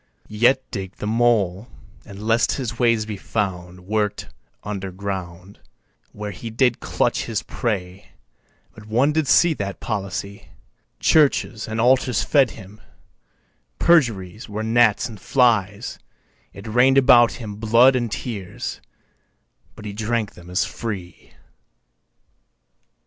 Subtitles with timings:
[0.27, 1.67] Yet digg'd the mole,
[2.05, 4.29] and lest his ways be found Work'd
[4.63, 5.59] under ground,
[6.11, 8.09] Where he did clutch his prey,
[8.73, 10.47] but one did see That policy,
[10.99, 12.81] Churches and altars fed him,
[13.77, 15.99] perjuries Were gnats and flies,
[16.51, 18.81] It rain'd about him blood and tears,
[19.75, 21.35] but he Drank them as free.